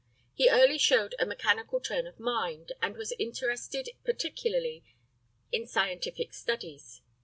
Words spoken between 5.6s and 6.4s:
scientific